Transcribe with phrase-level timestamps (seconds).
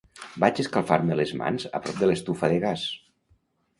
[0.43, 2.87] Vaig escalfar-me les mans a prop de l'estufa de gas.